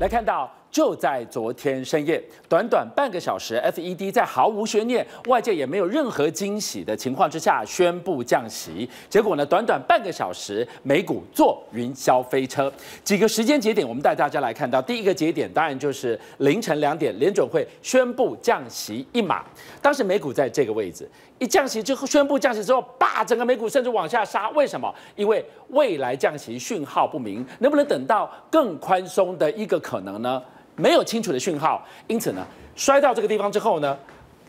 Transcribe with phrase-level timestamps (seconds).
[0.00, 0.50] 来看到。
[0.70, 8.88] 就在昨天深夜，短短半个小时，FED 在毫无悬念、外界也没有任何惊喜的情况之下宣布降息。
[9.08, 12.72] 结果呢，短短半个小时，美股坐云霄飞车。
[13.02, 19.44] 几个时间节点，我们带大家来看到，第一个节点当然就是凌晨两点，联准会宣布降息一码。
[19.82, 21.10] 当时美股在这个位置，
[21.40, 24.50] 一降息之后，宣布降息之后，叭，整个美股甚至往下杀。
[24.50, 24.94] 为什么？
[25.16, 30.40] 因为未来降息讯号不明，能不能等到更宽松的一个可能呢？
[30.76, 33.96] 没有清楚的讯号，因此呢，摔到这个地方之后呢，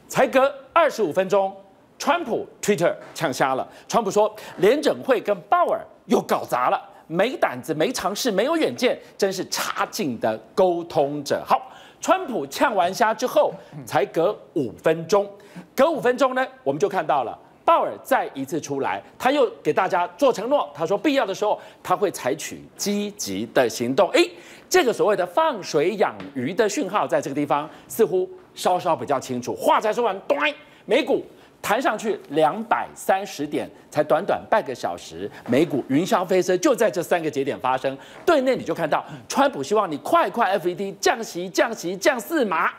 [0.10, 1.54] 才隔二十五分钟，
[1.98, 3.66] 川普 Twitter 呛瞎了。
[3.88, 11.42] 川普说，联准会跟鲍尔又搞砸了，没胆子、没尝试、没有远见，真是差劲的沟通者。
[11.46, 11.71] 好，
[12.02, 13.54] 川普呛完虾之后，
[13.86, 15.30] 才隔五分钟，
[15.76, 24.10] 隔五分钟呢，我们就看到了鲍尔再一次出来，他又给大家做承诺，他说必要的时候他会采取积极的行动。
[24.10, 24.30] 诶。
[24.68, 29.54] 这个所谓的放水养鱼的讯号，在这个地方似乎稍稍比较清楚。
[29.54, 30.38] 话才说完，咚，
[30.86, 31.26] 美股
[31.62, 37.98] 弹上去两百三十点，才短短半个小时，美股云霄飞车就在这三个节点发生。
[38.26, 42.72] 对内你就看到，川普希望你快快 FED 降息降息降四码。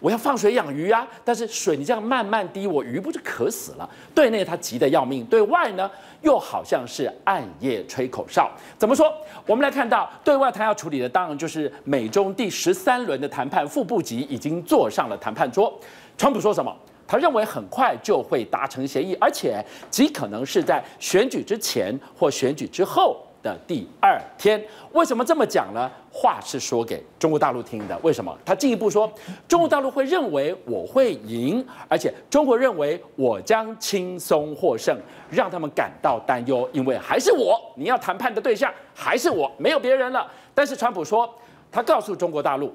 [0.00, 1.06] 我要放水养鱼啊！
[1.24, 3.88] 但是水你这样慢慢滴，我鱼不就渴死了？
[4.14, 5.90] 对内他急得要命，对外呢
[6.20, 8.50] 又好像是暗夜吹口哨。
[8.76, 9.10] 怎么说？
[9.46, 15.72] 我们来看到，对外他要处理的当然就是美中第十三轮的谈判，副部级已经坐上了谈判桌。
[16.18, 16.76] 川普说什么？
[17.06, 23.16] 他认为很快就会达成协议，而且极可能是在选举之前或选举之后。
[23.44, 24.58] 的第二天，
[24.92, 25.90] 为什么这么讲呢？
[26.10, 27.94] 话是说给中国大陆听的。
[28.02, 28.34] 为什么？
[28.42, 29.06] 他进一步说，
[29.46, 40.26] 中国大陆会认为我会赢，而且中国认为我将轻松获胜，让他们感到担忧，因为还是我，你要谈判的对象还是我，没有别人了。
[40.54, 41.30] 但是川普说，
[41.70, 42.74] 他告诉中国大陆，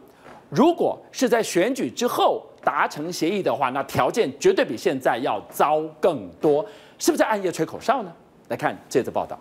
[0.50, 6.66] 如果是在选举之后达成协议的话，那条件绝对比现在要糟更多，
[6.98, 8.12] 是不是在暗夜吹口哨呢？
[8.48, 9.40] 来看这则报道。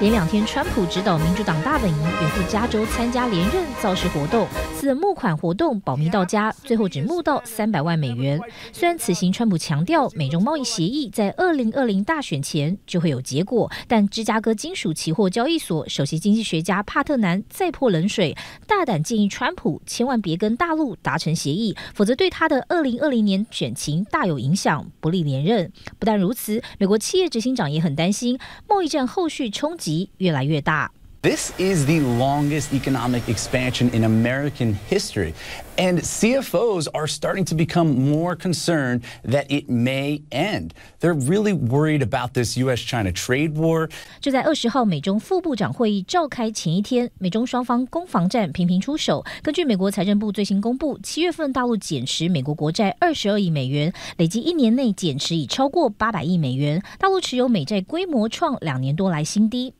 [0.00, 8.40] 连两天，川普指导民主党大本营远赴加州参加连任造势活动，此募款活动保密到家，最后只募到三百万美元。
[8.72, 18.34] 虽然此行川普强调美中贸易协议在二零二零大选前就会有结果，但芝加哥金属期货交易所首席经济学家帕特南再泼冷水，
[18.66, 25.70] 大胆建议川普千万别跟大陆达成协议，否则对他的二零二零年选情大有影响，不利连任。
[25.98, 29.89] 不但如此，美国企业执行长也很担心贸易战后续冲击。
[30.18, 30.90] 越来越大。
[31.22, 35.34] This is the longest economic expansion in American history,
[35.76, 40.70] and CFOs are starting to become more concerned that it may end.
[41.00, 43.90] They're really worried about this U.S.-China trade war.
[44.22, 49.22] 就在二十号美中副部长会议召开前一天，美中双方攻防战频频出手。
[49.42, 56.82] 根据美国财政部最新公布，七月份大陆减持美国国债二十二亿美元，累计一年内减持已超过八百亿美元。
[56.98, 59.74] 大陆持有美债规模创两年多来新低。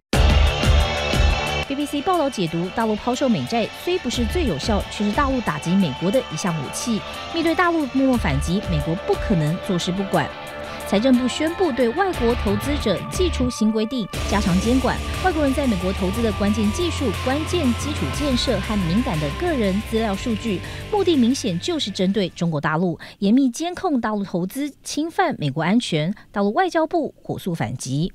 [1.70, 7.00] BBC 报道解读，大陆抛售美债虽不是最有效，却是大陆打击美国的一项武器。
[7.32, 10.28] 面对大陆默默反击，美国不可能坐视不管。
[10.88, 14.98] 财政部宣布对外国投资者祭出新规定，加强监管。
[15.24, 20.60] 外国人在美国投资的关键技术、关键基础建设和敏感的个人资料数据，
[20.90, 26.12] 目的明显就是针对中国大陆，严密监控大陆投资，侵犯美国安全。
[26.32, 28.12] 大陆外交部火速反击。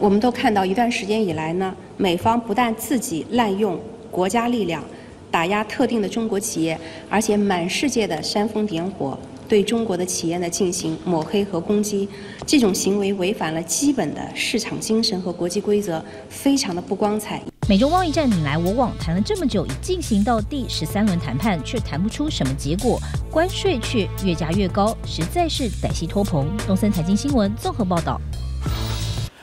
[0.00, 3.78] 我们都看到一段时间以来呢，美方不但自己滥用
[4.10, 4.82] 国家力量
[5.30, 6.78] 打压特定的中国企业，
[7.10, 12.08] 而且满世界的煽风点火，对中国的企业呢进行抹黑和攻击。
[12.46, 17.42] 这种行为违反了基本的市场精神和国际规则，非常的不光彩。
[17.68, 22.98] 美中贸易战你来我往，谈了这么久，已进行到第十三轮谈判，却谈不出什么结果，
[23.30, 26.46] 关税却越加越高，实在是歹戏拖棚。
[26.66, 28.18] 东森财经新闻综合报道。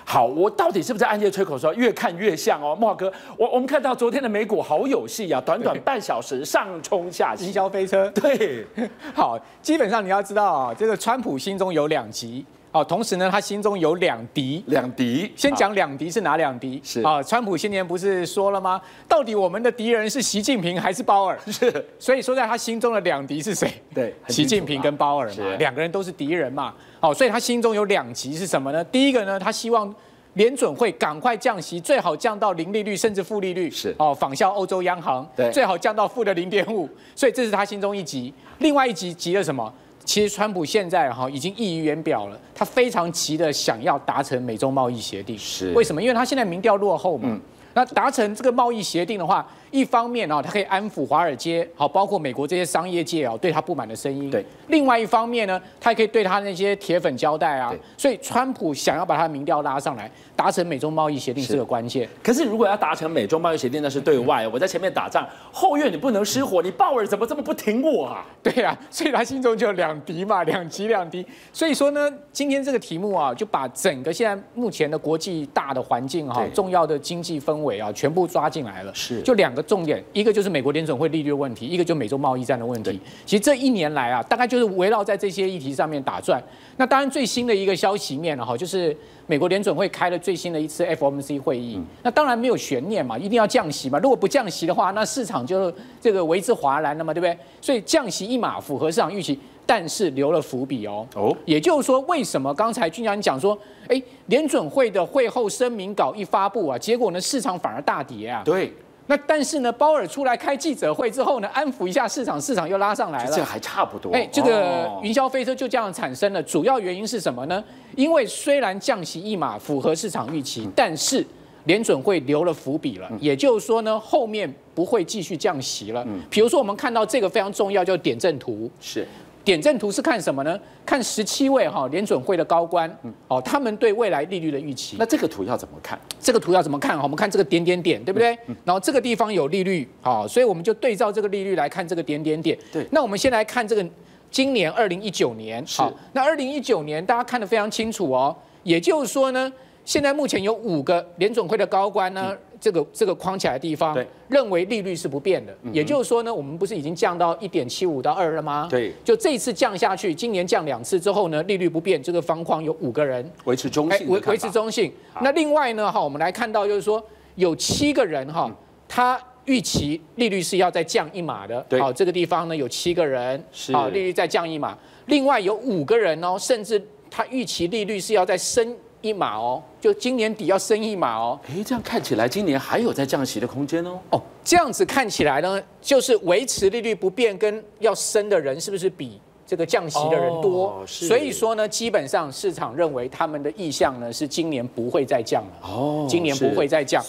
[0.07, 1.73] 好，我到底是不是在暗夜吹口哨？
[1.73, 8.07] 越看越像哦，莫哥，我我们看到昨天的美股好有戏啊，短短半小时上冲下营销飞车。
[8.11, 8.65] 对，
[9.15, 14.61] 好，基本上你要知道啊，这个川普心中有两极，哦，同时呢，他心中有两敌。
[14.67, 16.81] 两敌，先讲两敌是哪两敌？
[16.83, 18.81] 是啊，川普先前不是说了吗？
[19.07, 21.39] 到底我们的敌人是习近平还是鲍尔？
[21.47, 23.71] 是，所以说在他心中的两敌是谁？
[23.93, 26.73] 对，习近平跟鲍尔嘛，两个人都是敌人嘛。
[26.99, 28.83] 哦，所以他心中有两极是什么呢？
[28.83, 29.95] 第一个呢，他希望
[30.33, 33.71] 联准会赶快降息，最好降到零利率甚至负利率。
[33.71, 36.89] 是哦，仿效欧洲央行，对，最好降到负的零点五。
[37.15, 38.33] 所以这是他心中一急。
[38.57, 39.73] 另外一急急了什么？
[40.05, 45.37] 其实川普现在哈已经溢于言表了，他非常急的想要达成美中贸易协定。
[45.37, 46.01] 是，为什么？
[46.01, 47.27] 因为他现在民调落后嘛。
[47.29, 47.41] 嗯
[47.77, 54.31] 那达成这个贸易协定的话，一方面啊，它可以安抚华尔街，好，包括美国这些商业界啊，对他不满的声音。
[54.31, 54.45] 对。
[54.67, 57.73] 另外一方面呢，他也可以对他那些铁粉交代啊。
[57.97, 62.07] 所以，川普想要把他的民调拉上来，达成美中贸易协定是个关键。
[62.23, 64.47] 可是，如果要达成美中贸易协定，那是对外。
[64.47, 66.61] 我在前面打仗，后院你不能失火。
[66.61, 68.25] 你鲍尔怎么这么不挺我啊？
[68.41, 71.25] 对啊，所以他心中就有两敌嘛，两极两敌。
[71.51, 78.93] 所以说呢，今天这个题目啊，就把整个现在目前的国际大的环境哈，重要的经济氛围啊，全部抓进来了。
[78.95, 79.21] 是。
[79.21, 82.99] 就两个重点，一个就是美国联准会利率的问题，一个就美洲贸易战的问题。
[83.25, 86.41] 其实这一年来啊，大概就是围绕在这些议题上面打转。
[86.77, 88.95] 那当然最新的一个消息面了哈，就是
[89.27, 91.79] 美国联准会开了最新的一次 FOMC 会议。
[92.03, 93.97] 那当然没有悬念嘛，一定要降息嘛。
[93.99, 97.37] 如果不降息的话，那市场就这个为之哗然了嘛，对不对？
[97.61, 101.07] 所以降息一码符合市场预期，但是留了伏笔哦。
[101.15, 103.57] 哦，也就是说，为什么刚才俊阳讲说，
[103.87, 108.41] 哎，联准会的会后声明稿一发布啊，结果呢市场反而大跌啊？
[108.43, 108.71] 对。
[109.07, 113.31] 那但是呢，鲍尔出来开记者会之后呢，安抚一下市场，市场又拉上来了。
[113.31, 114.11] 这还差不多。
[114.11, 116.41] 哎，这个云霄飞车就这样产生了。
[116.41, 117.63] 主要原因是什么呢？
[117.95, 121.25] 因为虽然降息一码符合市场预期，但是
[121.65, 123.07] 联准会留了伏笔了。
[123.19, 126.05] 也就是说呢，后面不会继续降息了。
[126.29, 128.69] 比如说我们看到这个非常重要，叫点阵图。
[128.81, 129.07] 是。
[129.45, 130.59] 点阵图是看什么呢？
[130.83, 132.89] 看十七位哈联准会的高官，
[133.27, 134.97] 哦，他们对未来利率的预期。
[134.99, 135.97] 那这个图要怎么看？
[136.19, 136.97] 这个图要怎么看？
[136.97, 138.35] 哈，我们看这个点点点，对不对？
[138.63, 142.57] 然后这个地方有利率，好，所以我们就对照这个利率来看这个点点点。
[142.73, 142.85] 对。
[142.91, 143.85] 那我们先来看这个
[144.31, 148.35] 今年二零一九年，好，那二零一九年大家看得非常清楚哦。
[148.63, 149.51] 也就是说呢，
[149.85, 152.35] 现在目前有五个联准会的高官呢。
[152.57, 153.95] 这个这个框起来的地方，
[154.27, 158.67] 认为利率是不变的，也就是说呢，我们不是已经降到一点七五到二了吗？
[158.71, 164.91] 对，就这一次降下去，今年降两次之后呢，利率不变，这个方框有五个人维持中性，维维持中性。
[165.21, 167.03] 那另外呢，哈，我们来看到就是说
[167.35, 168.49] 有七个人哈，
[168.87, 173.43] 他预期利率是要再降一码的，好，这个地方呢有七个人，
[173.73, 174.75] 好，利率再降一码。
[175.05, 178.75] 另外有五个人哦，甚至他预期利率是要再升。
[179.05, 181.39] 一码哦，就今年底要升一码哦。
[181.47, 183.99] 哎，这样看起来今年还有在降息的空间哦。
[184.09, 190.83] 哦，这样子看起来呢，就是维持利率不变跟要升的人是不是比这个降息的人多？
[190.87, 195.69] 所以说呢，基本上市场认为他们的意向呢是今年不会再降了。
[195.69, 197.03] 哦，今年不会再降。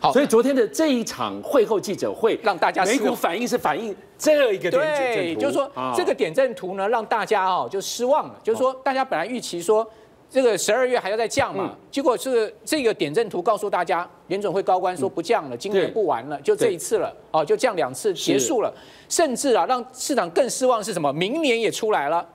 [0.00, 5.14] 好，所以昨天的这一场会后记者会让大家美股反应是反映这一个点阵图。
[5.14, 9.86] 对，就是说这个点阵图呢让大家哦就失望了，就是说大家本来预期说。
[10.32, 11.76] 这个十二月还要再降嘛？
[11.90, 18.72] 结果是这个点阵图告诉大家，联准会高官说不降了，今年不玩了，就这一次了，哦，就降两次结束了。
[19.10, 21.12] 甚至啊，让市场更失望是什么？
[21.12, 22.26] 明年也出来了，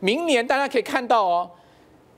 [0.00, 1.50] 明年大家可以看到哦，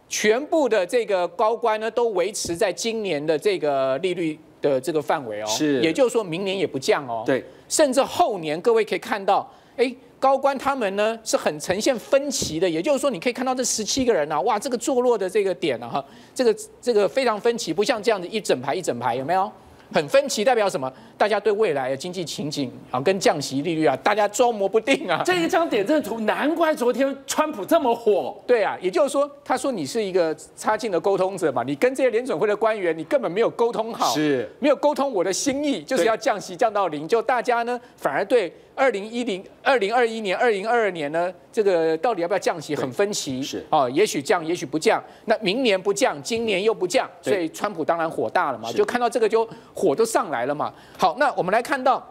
[0.09, 9.95] 全部的这个高官呢都维持在今年的这个利率的这个范围哦，是，也就是说明年也不降哦，对，甚至后年各位可以看到，哎。
[10.19, 16.05] 高官他们呢是很呈现分歧的，也就是说，你可以看到这十七个人啊，哇，这个坐落的这个点啊，哈，
[16.35, 19.51] 这个这个非常分歧，不像这样子一整排一整排，有没有？
[19.91, 20.93] 很分歧，代表什么？
[21.17, 25.23] 大家对未来的经济情景啊，跟降息利率啊，大家捉摸不定啊。
[25.25, 28.39] 这一张点阵图，难怪昨天川普这么火。
[28.47, 45.03] 对啊，也就是说，他说你是一个差劲的沟通者嘛，你跟这些联准会的官员，你根本没有沟通好，是，没有沟通我的心意，就是要降息降到零，就大家呢反而对二零一零、二零二一年、二零二二年呢，这个到底要不要降息很分歧，是哦，也许降，也许不降。
[45.25, 49.47] 那明年不降，今年又不降，所以川普当然火大了嘛，就看到这个就。
[49.75, 50.73] 火都上来了嘛？
[50.99, 52.05] 好，那我们来看到，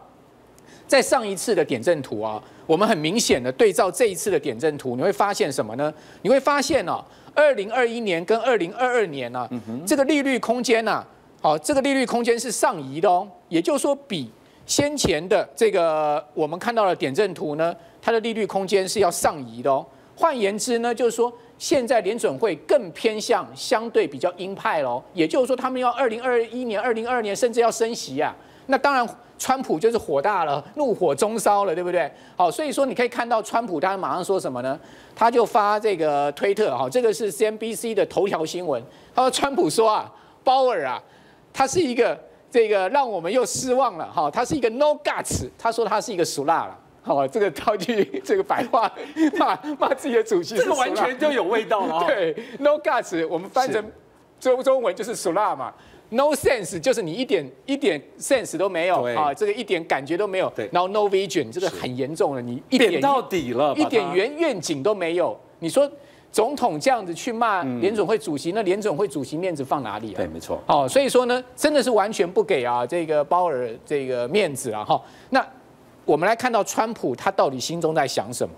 [0.86, 5.92] 在上一次的点阵图啊，我们很明显的对照这一次的点阵图，你会发现什么呢？
[6.22, 9.48] 你会发现哦，二零二一年跟二零二二年呢，
[9.86, 11.04] 这个利率空间呢，
[11.40, 14.30] 好，这个利率空间是上移的哦，也就是说，比
[14.68, 19.84] 先前的这个我们看到的点阵图呢，它的利率空间是要上移的哦。
[20.14, 21.32] 换言之呢，就是说。
[21.58, 28.32] 现在联准会更偏向相对比较鹰派喽，也就是说，他们要二零二一年、二零二二年甚至要升息啊。
[28.66, 29.04] 那当然，
[29.36, 32.08] 川普就是火大了， 怒火中烧了，对不对？
[32.36, 34.78] 好，所以说你可以看到川普他马上说什么呢？
[35.16, 38.80] 他就发这个推特，哈，这个是 CNBC 的头条新闻。
[39.12, 40.08] 他说川普说啊，
[40.44, 41.02] 鲍尔啊，
[41.52, 42.16] 他是一个
[42.50, 46.78] 这个让我们又失望了，哈，他是一个 no guts，他说他是一个俗辣了。
[47.02, 48.90] 好，这个套句 这个白话
[49.38, 52.04] 骂骂自己的主席，这个完全就有味道了。
[52.06, 53.82] 对，no guts，我们翻成
[54.38, 55.72] 中中文就是俗辣嘛。
[56.10, 60.50] no sense 就是你一点一点 sense 都没有啊，这个一点感觉都没有。
[60.56, 65.38] 对，然后 no vision 这个很严重了，你一点到底了，一点原愿景都没有。
[65.60, 65.90] 你说
[66.30, 70.16] 总统这样子去骂联准会主席，那联准会主席面子放哪里啊？
[70.16, 70.62] 对，没错。
[70.66, 75.00] 哦，所以说呢，真的是完全不给啊这个鲍尔这个面子啊哈。
[75.30, 75.44] 那
[76.04, 78.54] 我们来看到川普他到底心中在想什么？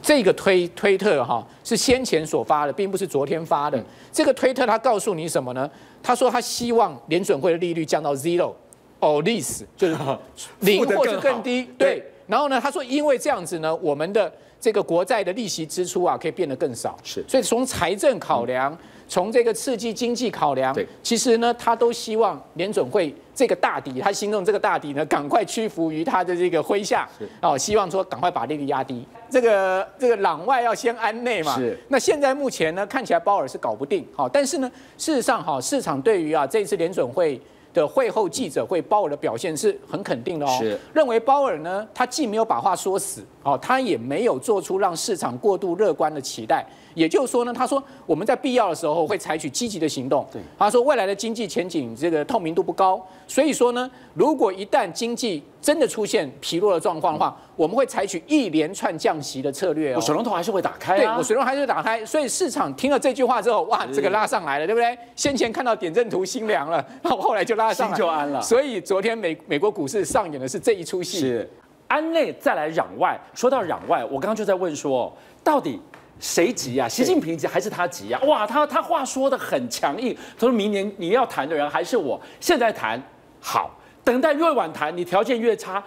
[0.00, 3.82] 这个推推特哈是先前所发的，并不是昨天发的。
[4.12, 5.68] 这个推特他告诉你什么呢？
[6.02, 8.52] 他说他希望联准会的利率降到 zero
[9.00, 9.96] or less，就是
[10.60, 11.64] 零或者更低。
[11.78, 12.04] 对。
[12.26, 14.30] 然后呢，他说因为这样子呢，我们的
[14.64, 16.96] 这个国债的利息支出啊可以变得更少。
[17.02, 17.22] 是。
[17.28, 18.74] 所以从财政考量，
[19.06, 27.06] 从这个刺激经济考量，其实呢，他都希望联准会这个大底，他心中这个大底呢，赶快屈服于他的这个麾下。
[27.42, 29.06] 哦，希望说赶快把利率压低。
[29.28, 31.54] 这个这个攘外要先安内嘛。
[31.56, 31.78] 是。
[31.88, 34.06] 那现在目前呢，看起来鲍尔是搞不定。
[34.16, 37.38] 好，但是呢，事实上哈，市场对于啊这一次联准会
[37.74, 40.56] 的会后记者会，鲍尔的表现是很肯定的哦。
[40.58, 40.78] 是。
[40.94, 46.64] 认为鲍尔呢，他既没有把话说死，哦，他也没有做出让市场过度乐观的期待。
[46.94, 50.26] 也就是说呢，他说我们在必要的时候会采取积极的行动。
[50.32, 59.96] 对，他说未来的经济前景这个透明度不高，所以说呢，如果一旦经济真的出现疲弱的状况的话，我们会采取一连串降息的策略哦。
[59.96, 60.98] 我水龙头还是会打开啊。
[60.98, 62.04] 对，我水龙头还是会打开。
[62.04, 64.96] 所以市场听了这句话之后，哇，这个拉上来了，对不对？
[65.16, 68.40] 先前看到点阵图心凉了，然 后后来就拉上来，心就安了。
[68.40, 71.20] 所以昨天美美国股市上演的是这一出戏。
[71.20, 71.50] 是，
[71.88, 73.20] 安内再来攘外。
[73.34, 75.80] 说到攘外，我刚刚就在问说，到底。
[76.20, 76.88] 谁急啊？
[76.88, 78.20] 习近平急还是他急啊？
[78.24, 83.02] 哇，他他话说的很强硬，他说明年你要谈的人还是我，现在谈
[83.40, 83.70] 好，
[84.02, 85.82] 等待越晚谈你条件越差，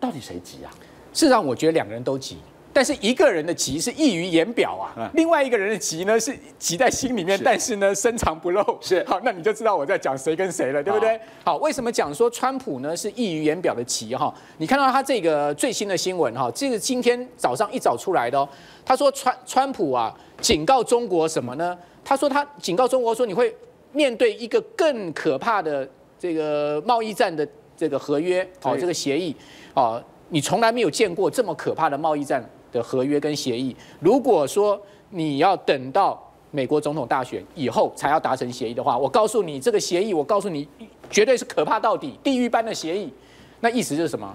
[0.00, 0.70] 到底谁急啊？
[1.12, 2.38] 事实上，我觉得两个人都急。
[2.76, 8.62] 但是一个人的急是溢于言表啊，另外一个人的急呢是急在心里面，但是呢深藏不露。
[8.82, 11.18] 是 好，那你就知道我在讲谁跟谁了，对不对？
[11.42, 14.30] 好，为什么讲说川普呢是溢于言表的急哈？
[14.58, 18.46] 你看到他这个最新的新闻哈，这个今天早上一早出来的哦。
[18.84, 21.74] 他说川川普啊警告中国什么呢？
[22.04, 23.56] 他说他警告中国说你会
[23.92, 29.34] 面对一个更可怕的这个贸易战的这个合约哦，这个协议
[29.72, 32.46] 哦，你从来没有见过这么可怕的贸易战。
[32.76, 34.80] 的合约跟协议，如果说
[35.10, 40.68] 你要等到美国总统大选以后才要达成协议的话，我告诉你，这个协议，我告诉你，
[41.10, 43.12] 绝对是可怕到底，地狱般的协议。
[43.60, 44.34] 那意思就是什么？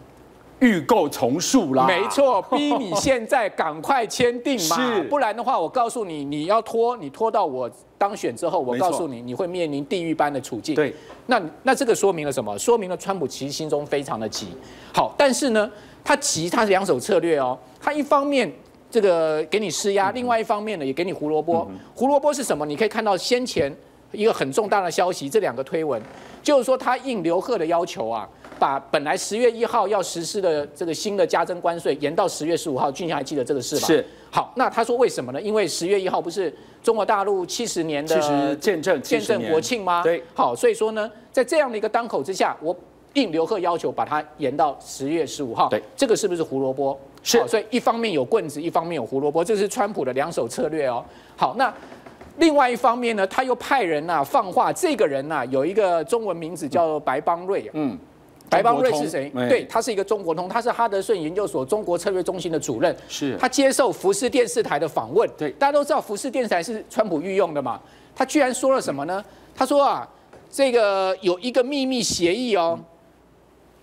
[0.60, 1.88] 预购从速啦。
[1.88, 4.78] 没错，逼你 现在赶快签订嘛，
[5.10, 10.76] 不然的话，我告诉你，你要拖，你拖到我当选之后，我告诉你，你会面临地狱般的处境。
[10.76, 10.94] 对，
[11.26, 12.56] 那那这个说明了什么？
[12.60, 14.50] 说明了川普其实心中非常的急。
[14.94, 15.72] 好，但是呢，
[16.04, 17.58] 他急，他是两手策略哦。
[17.80, 18.52] 他一方面
[18.90, 21.70] 这个给你施压，另外一方面呢也给你胡萝卜。
[21.96, 22.66] 胡萝卜是什么？
[22.66, 23.74] 你可以看到先前
[24.12, 26.02] 一个很重大的消息，这两个推文
[26.44, 28.28] 就是说他应刘鹤的要求啊，
[28.60, 32.92] 把本来十月一号要实施的这个新的加征关税延到十月十五号。
[32.92, 33.82] 俊相还记得这个事吗？
[33.88, 34.06] 是。
[34.30, 35.42] 好，那他说为什么呢？
[35.42, 40.02] 因为十月一号不是中国大陆七十年的见证见证国庆吗？
[40.04, 40.24] 对。
[40.34, 42.76] 好，所以说呢，在这样的一个当口之下，我
[43.14, 45.70] 应刘鹤要求把它延到十月十五号。
[45.70, 45.82] 对。
[45.96, 47.00] 这个是不是胡萝卜？
[47.24, 51.06] 是，所以一方面有棍子，一方面有胡萝卜，这是川普的两手策略哦。
[51.38, 51.72] 好，那
[52.38, 57.70] 另外一方面呢，他又派人呐、啊、放话，这个人呐、啊、有一个中文名字叫白邦瑞。
[57.74, 57.96] 嗯，
[58.50, 59.30] 白邦瑞是谁？
[59.48, 62.96] 对，他是一个中国通，他是哈德逊研究所中国策略中心的主任。
[63.08, 65.30] 是，他接受福斯电视台的访问。
[65.38, 67.80] 对，大家都知道福斯电视台是川普御用的嘛。
[68.16, 69.24] 他居然说了什么呢？
[69.54, 70.10] 他说啊，
[70.50, 72.80] 这个有一个秘密协议哦。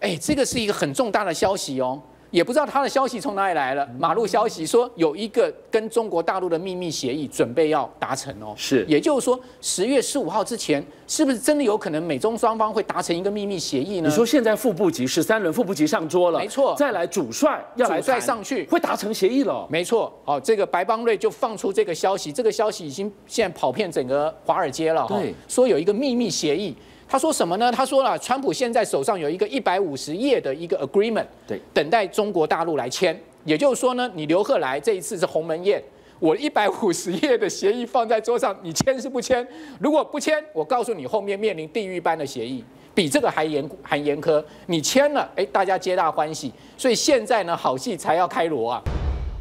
[0.00, 2.00] 哎，这个是一个很重大的消息哦。
[2.30, 14.10] 也不知道他的消息从哪里来了，马路消息说有一个跟中国大陆的秘密协议准备要达成哦，是，也就是说十月十五号之前，是不是真的有可能美中双方会达成一个秘密协议呢？
[14.10, 26.76] 你说现在副部级十三轮副部级上桌了，没错，再来主帅要来再上去，会达成协议了，没错，哦，这个白邦瑞就放出这个消息，这个消息已经现在跑遍整个华尔街了，对，说有一个秘密协议。
[27.08, 27.72] 他说什么呢？
[27.72, 33.18] 他说了，川普现在手上有一个一百五十页的一个 agreement，对，等待中国大陆来签。
[33.44, 35.82] 也就是说呢，你刘鹤来这一次是鸿门宴，
[36.18, 39.46] 我一百五十页的协议放在桌上，你签是不签？
[39.80, 42.62] 如果不签，我告诉你后面面临地狱般的协议，
[42.94, 44.44] 比这个还严还严苛。
[44.66, 46.52] 你签了，哎，大家皆大欢喜。
[46.76, 48.82] 所以现在呢，好戏才要开锣啊！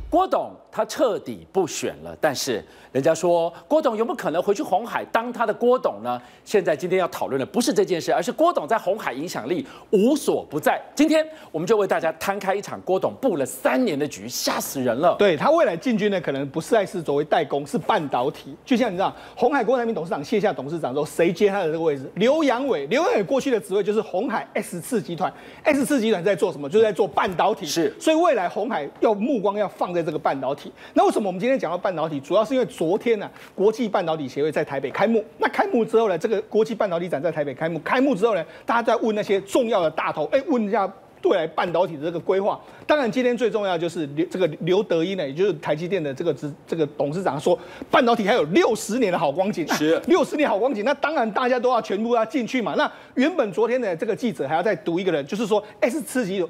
[0.09, 2.63] 郭董他彻底不选了，但是。
[2.93, 6.19] 人家说郭董有没有可能回去红海当他的郭董呢？
[6.43, 10.81] 现在今天要讨论的不是这件事，而是郭董在红海影响力无所不在。
[10.95, 15.13] 今天我们就为大家摊开一场郭董布了三年的局，吓死人了。
[15.19, 18.55] 对，他未来进军呢，可能不是再是作为代工，是半导体。
[18.65, 22.09] 就像你知道，红海郭台铭董事长卸下董事长之后，谁接他的这个位置？
[22.15, 22.87] 刘阳伟。
[22.87, 25.31] 刘阳伟过去的职位就是红海 S 次集团
[25.63, 26.67] ，S 次集团在做什么？
[26.67, 27.67] 就是在做半导体。
[27.67, 30.71] 是，所以未来红海要目光要放在这个半导体。
[30.93, 32.19] 那为什么我们今天讲到半导体？
[32.19, 35.23] 主要是因为昨天呢、啊，国际半导体协会在台北开幕。
[35.39, 37.79] 那开幕之后呢，这个国际半导体展在台北开幕。
[37.79, 40.87] 开幕之后呢，大家在问那些重要的大头，哎，问一下。
[41.23, 47.57] 未来半导体的这个规划，当然今天最重要就是刘这个刘德一呢，也就是台积电的这个执这个董事长说，
[47.91, 52.75] 半导体还有六十年的好光景，是六十年好光景，那当然大家都要全部要进去嘛。
[52.77, 56.45] 那原本昨天的这个记者还要再读一个人，就是说 S 次级。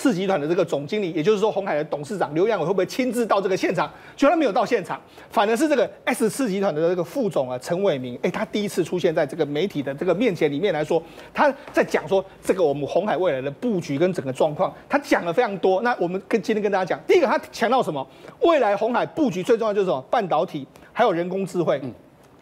[0.00, 3.92] 四集团的这个总经理，也就是说红海的董事长刘扬伟会不会亲自到这个现场？
[4.16, 11.02] 居然没有到现场，反而是这个 S 四集团的这个副总啊陈伟明，哎，他第一次出现在这个媒体的这个面前里面来说，
[11.34, 15.82] 他在讲说这个我们红海未来的布局跟整个状况，他讲了非常多。
[15.82, 18.06] 那我们跟今天跟大家讲，第一个他强调什么？
[18.40, 20.00] 未来红海布局最重要就是什么？
[20.10, 21.78] 半导体还有人工智慧。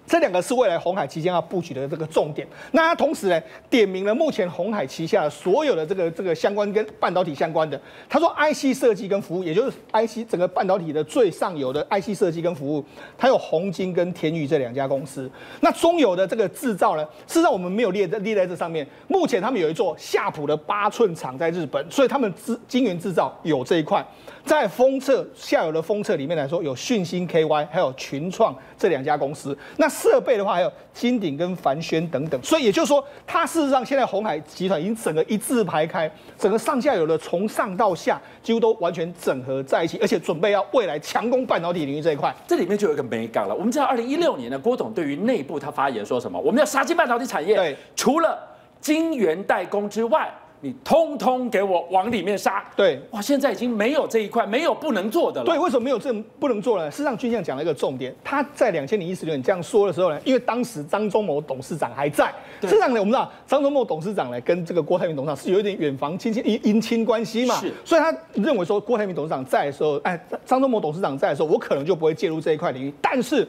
[0.08, 2.48] 这两个是未来鸿海即将要布局的这个重点。
[2.72, 7.78] 那他同时呢，点名了目前鸿海旗下所有的这个这个相关跟半导体相关的。
[8.08, 12.82] 他说，IC 设计跟服务，也就是 IC 整个半导体的最上游的 IC 设计跟服务，
[13.18, 15.30] 它有宏晶跟天宇这两家公司。
[15.60, 18.86] 那中游的这个制造呢，事实上我们没有列在列在这上面。
[19.08, 24.02] 目前他们有一座夏普的八寸厂在日本，所以他们晶晶圆制造有这一块。
[24.44, 29.56] 在封测下游的封测里面来说，有讯芯 KY，还有群创这两家公司。
[29.76, 32.40] 那设备的话，还有金鼎跟凡轩等等。
[32.42, 42.34] 所以也就是说，它事实上现在鸿海集团已经整个一字排开，整个上下游的从上到下几乎都完全整合在一起，而且准备要未来强攻半导体领域这一块。
[42.46, 43.54] 这里面就有一个美感了。
[43.54, 46.38] 我们知道，二零一六年呢，郭董对于内部他发言说什么？
[46.38, 48.38] 我们要杀进半导体产业，对，除了
[48.80, 50.32] 晶圆代工之外。
[50.60, 52.64] 你通通给我往里面杀！
[52.74, 55.46] 对，哇，现在已经没有这一块，没有不能做的了。
[55.46, 56.90] 对，为什么没有这不能做呢？
[56.90, 62.32] 事实上，军相讲了一个重点，他在两千零一十六年这样说的时候呢，因为当时张忠谋董事长还在。
[62.62, 73.46] 事实上呢，我们知道张忠谋董事长呢跟这个郭台铭董事长是有一点远房亲戚姻姻亲关系嘛，是，所以他认为说郭台铭董事长在的时候，哎，张忠谋董事长在的时候，我可能就不会介入这一块领域，但是。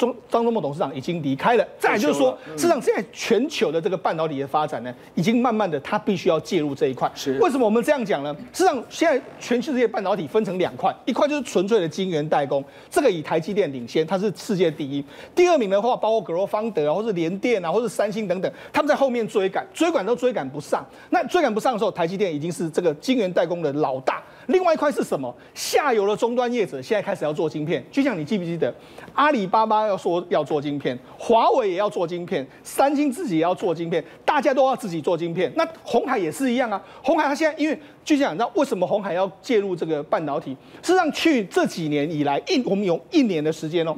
[0.00, 7.10] 中张忠谋董事长已经离开了，再来就是说，事实上现在全球的这个半导体的发展呢，已经慢慢的，他必须要介入这一块。
[7.14, 8.34] 是为什么我们这样讲呢？
[8.50, 15.04] 事实上，现在全世界半导体分成两块，一块就是纯粹的晶圆代工，这个以台积电领先，它是世界第一。
[15.34, 20.82] 第二名的话，包括格罗方德啊，或是联电啊，或是三星等等，他们在后面追赶，追赶都追赶不上。
[21.10, 24.22] 那追赶不上的时候，台积电已经是这个晶圆代工的老大。
[24.50, 25.34] 另外一块是什么？
[25.54, 28.72] 下游的终端业者现在开始要做晶片，就像你记不记得，
[29.14, 35.50] 阿里巴巴要说要做晶片，华为也要做晶片，三星自己也要做晶片，大家都要自己做晶片。
[35.56, 40.52] 那红海也是一样啊，红海它现在因为就像你知道为什么红海要介入这个半导体？
[40.82, 43.96] 事实上，去这几年以来，一我们有一年的时间哦。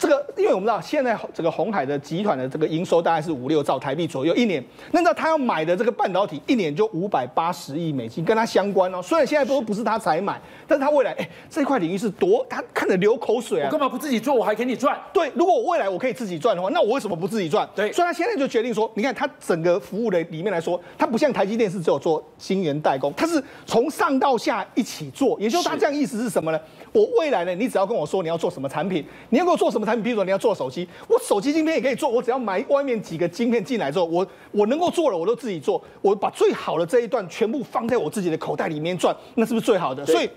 [0.00, 9.02] 这个，因为我们知道现在这个鸿海的集团的这个营收大概是五六兆台币左右一年，那那他要买的这个半导体一年就五百八十亿美金，跟他相关哦。
[9.02, 13.66] 虽然现在都不是他才买，但是他未来哎这块领域是多，他看着流口水啊。
[13.66, 14.98] 我干嘛不自己做，我还给你赚？
[15.12, 17.68] 对，如果我未来我可以自己赚的话，那我为什么不自己赚？
[17.76, 26.58] 对，所以他现在就决定说，你看他整个服务的里面来说，他不像台积电是只有做晶圆代工，他是从上到下一起做，也就是他这样意思是什么呢？
[26.92, 40.06] 我未来呢，你只要跟我说你要做什么产品，你要给我做什么产品，比如说你要做手机，我手机晶片也可以做，我只要买外面几个晶片进来之后，我我能够做了，我都自己做，我把最好的这一段全部放在我自己的口袋里面赚，那是不是最好的？
[40.06, 40.30] 所以。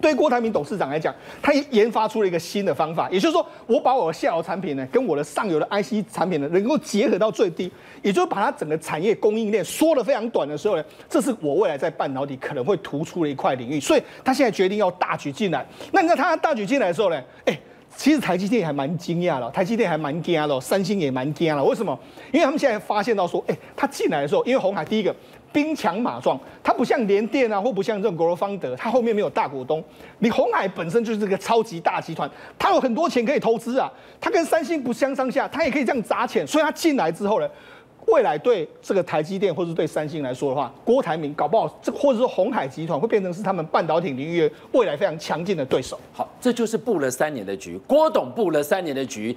[0.00, 7.70] 对郭台铭董事长来讲，他研发出了一个新的方法，也就是说，我把我的下游产品呢，跟我的上游的 IC 产品呢，能够结合到最低，
[8.02, 15.64] 也就是把它整个产业供应链缩得非常短的时候呢，这是我未来在半导体可能会突出的一块领域，所以他现在决定要大举进来。
[15.92, 17.58] 那你看他大举进来的时候呢，哎，
[17.96, 21.62] 其实台积电还蛮惊讶了，台积电还蛮惊的，三星也蛮惊的。
[21.62, 21.98] 为什么？
[22.32, 25.14] 因为他们现在发现到说，哎，他进来的时候，因为红海第一个。
[25.54, 29.80] 兵强马壮，它不像联电啊，或不像这种格罗方德，它后面没有大股东。
[30.18, 32.28] 你红海本身就是这个超级大集团，
[32.58, 33.88] 它有很多钱可以投资啊。
[34.20, 36.44] 它跟三星不相上下，它也可以这样砸钱。
[36.44, 37.48] 所以它进来之后呢，
[38.06, 45.98] 未来对这个台积电或者对三星来说的话，郭台铭搞不好这或者说鸿海集团会变成是他们半导体领域未来非常强劲的对手。
[46.12, 49.36] 好，这就是布了三年的局，郭董布了三年的局。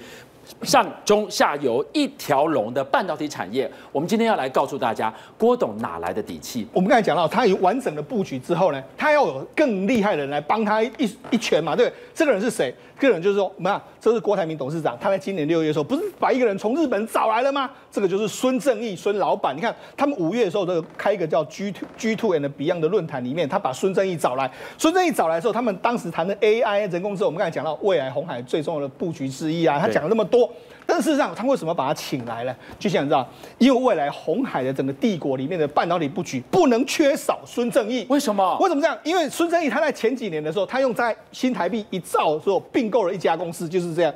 [0.62, 6.66] 上中下游一条龙的半导体产业，我们今天要来告诉大家，郭董哪来的底气？
[6.72, 10.92] 我们刚才讲到，他有完整的布局之后呢，他要有更厉害的人来帮他一
[11.32, 11.98] 一拳嘛，对不对？
[12.16, 12.74] 这个人是谁？
[13.00, 17.70] 个人就是说，我们看，这是郭台铭董事长，他在今年六月的时候，不是把一个人从日本找来了吗？
[17.92, 19.56] 这个就是孙正义，孙老板。
[19.56, 24.52] 你看，他们五月的时候都开一个叫 G Two G Two and Beyond 的论坛里面，他把孙正义找来。
[24.78, 30.50] 孙正义找来的时候，他们当时谈的 AI 人工智能，我们刚才讲到未来红海最重要的布局之一啊，他讲了那么多。
[30.88, 30.98] 多。
[30.98, 32.56] 但是事实上，他为什么把他请来呢？
[32.80, 38.06] 就想知道，因为未来红海的整个帝国里面的半导体布局不能缺少孙正义。
[38.10, 38.58] 为什么？
[38.60, 38.98] 为什么这样？
[39.04, 44.14] 因为孙正义他在前几年的时候，他用在新台币一兆的时候并购了一家公司，就是这样。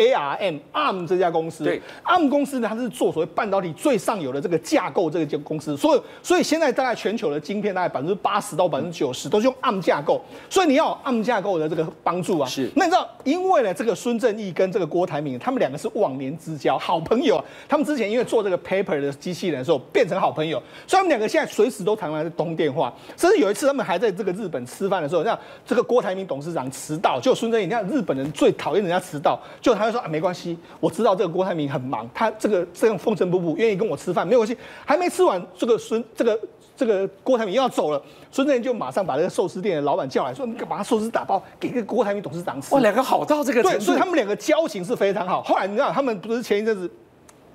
[0.00, 12.48] ARM ARM 这家公司，对 ARM 公司呢，它是做所谓半导体最上游的这个架构，这个公司，所以所以现在大概全球的晶片大概百分之八十到百分之九十都是用 ARM 架构，所以你要有 ARM 架构的这个帮助啊。
[12.48, 17.44] 是，那你知道，因为呢，这个孙正义跟这个郭台铭，他们两个是忘年之交，好朋友啊。
[17.68, 22.92] 他们之前因为做这个 paper 的机器人的时候变成好朋友，所以他们两个现在随时都常常在通电话。
[23.16, 30.56] 甚至有一次他们还在这个日本吃饭的时候，像这个郭台铭董事长迟到，就孙正义，你看日本人最讨厌人家迟到，就他就说啊，没关系。
[30.78, 34.56] 我知道这个郭台铭很忙，他这个这样风尘仆仆，愿意跟我吃饭没有关系。
[34.84, 36.38] 还没吃完，这个孙这个
[36.76, 45.42] 这个郭台铭又要走了，孙正义就马上把这个寿司店的老板叫来说：“你把他寿司打包给这个郭台铭董事长吃。”哇，两个好到这个程度，对，所以他们两个交情是非常好。
[45.42, 46.90] 后来你知道，他们不是前一阵子。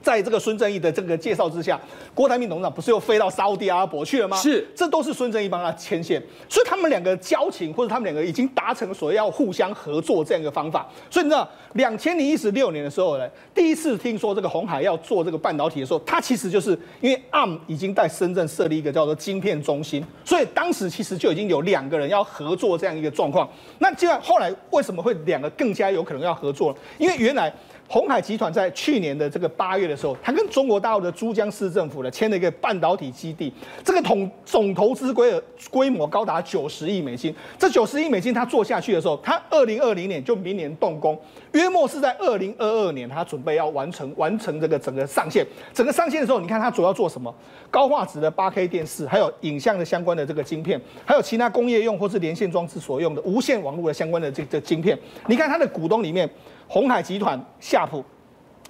[0.06, 1.82] 在这个孙正义的这个介绍之下，
[2.14, 4.38] 郭台铭董事长不是又飞到沙乌地阿拉伯去了吗？
[4.38, 10.88] 是，这都是孙正义帮他牵线，所以他们两个交情或者他们两个已经达成所谓要互相合作这样一个方法。
[11.10, 23.50] 所以你知道，两千零一十六年的时候呢，第一次听说这个红海要做这个半导体的时候，他其实就是因为 ARM 已经在深圳设立一个叫做晶片中心，所以当时其实就已经有两个人要合作这样一个状况。
[23.80, 26.78] 那既然后来为什么会两个更加有可能要合作？
[27.00, 27.52] 因为原来。
[27.88, 37.34] 鸿海集团在去年的这个八月的时候，他跟中国大陆的珠江市政府呢签了一个半导体基地，这个统总投资规额规模高达九十亿美金。
[37.60, 41.18] 这九十亿美金他做下去的时候，他二零二零年就明年动工，
[41.52, 45.46] 约莫是在二零二二年他准备要完成完成这个整个上线。
[45.72, 47.34] 整个上线的时候，你看他主要做什么？
[47.70, 54.98] 高画质的八 K 电视，还有影像的相关的这个晶片，还有其他工业用或是连线装置所用的无线网络的相关的这个晶片。
[55.28, 56.28] 你看他的股东里面。
[56.68, 58.04] 鸿海集团、夏普，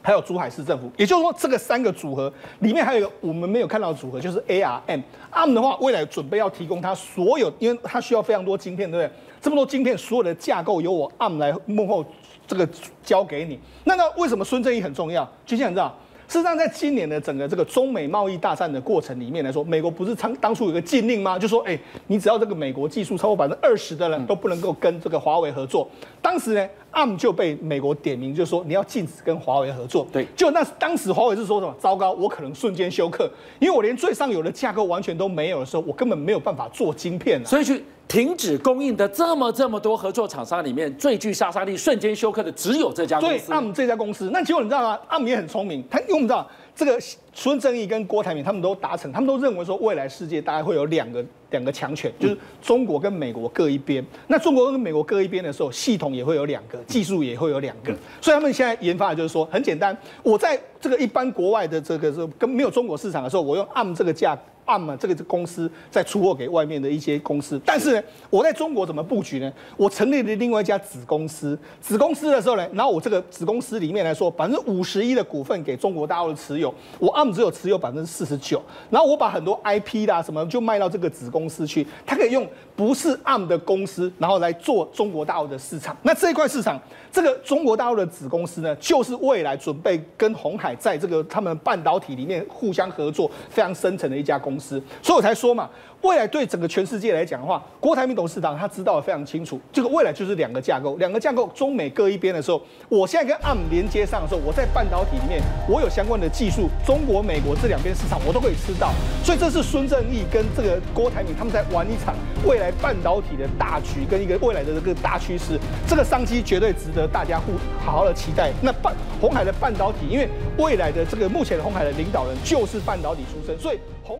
[0.01, 5.01] 还有珠海市政府，也就是说，这个三个组合里面还有一个我们没有看到的组合，就是 ARM。
[5.31, 9.15] ARM 的话，未来准备要提供它所有，因为它需要非常多晶片，对不对？
[9.41, 12.05] 这么多晶片，所有的架构由我 ARM 来幕后
[12.47, 12.67] 这个
[13.03, 13.59] 交给你。
[13.83, 15.27] 那那为什么孙正义很重要？
[15.45, 15.95] 就像你知道。
[16.27, 21.37] 事实上，在今年的整个这个中美贸易大战的过程里面来说，美国不是当当初有个禁令吗？
[21.37, 25.87] 就说，哎，你只要这个美国技术超过百分之二十的人都不能够跟这个华为合作。
[26.21, 30.07] 当时呢，ARM 就被美国点名，就说你要禁止跟华为合作。
[30.11, 31.73] 对，就那当时华为是说什么？
[31.79, 37.45] 糟糕，我可能瞬间休克，因为我连最上游的架构完全都没有的时候，我根本没有办法做晶片了。
[37.45, 37.83] 所以去。
[38.07, 43.47] 停止供应的这么这么多合作厂商里面，最具杀伤力、瞬间休克的只有这家公司。
[43.47, 44.29] 对，ARM 这家公司。
[44.31, 46.99] 那结果你知道吗？ARM 也很聪明，他用不到这个
[47.33, 54.05] 孙正义跟郭台铭，他们都达成，他们都认为说未来世界大概会有两个两个强权，就是中国跟美国各一边。
[54.27, 57.91] 那中国跟美国各一边的时候，系统也会有两个，技术也会有两个。
[58.21, 64.37] 所以他们现在研发的就是说，很简单，我在这个一般国外的这个是跟没有中国市场的时候，我用 ARM 这个价。
[64.65, 69.51] ARM 这个公司在出货给外面的一些公司，但是呢，我在中国怎么布局呢？
[69.77, 85.95] 我成立了另外一家子公司，子公司的时候呢，然后我这个子公司里面来说，百分之五十一的股份给中国大陆的持有，我 ARM 只有持有百分之四十九，然后我把很多 IP 啦什么就卖到这个子公司去，它可以用不是 ARM 的公司，然后来做中国大陆的市场。
[86.01, 86.79] 那这一块市场，
[87.15, 94.83] 这个中国大陆的子公司呢，就是未来准备跟红海在这个他们半导体里面互相合作非常深层的一家公司。
[95.01, 95.69] 所以我才说嘛，
[96.01, 108.91] 未来对整个全世界来讲的话，郭台铭董事长他知道的非常清楚，这个未来就是两个架构，两个架构中美各一边的时候，我现在跟 ARM 连接上的时候，我在半导体里面我有相关的技术，中国、美国这两边市场我都可以吃到，
[109.23, 112.13] 所以这是孙正义跟这个郭台铭他们在玩一场
[112.45, 117.53] 未来半导体的大局跟一个未来的这个大趋势，这个商机绝对值得大家互
[117.83, 118.51] 好好的期待。
[118.61, 124.17] 那半红海的半导体，因为未来的这个目前的鸿海的领导人就是半导体出身，所以红。